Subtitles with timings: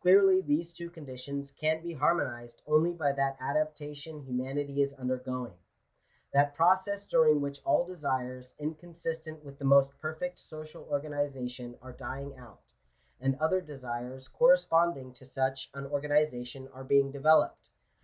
[0.00, 5.56] Clearly these two conditions can be harmonized only by that adaptation humanity is undergoing—
[6.32, 11.90] that process during which all desires inconsistent with the most perfect social organiza tion are
[11.92, 12.60] dying out,
[13.20, 17.70] and other desires corresponding to such an organization are being developed.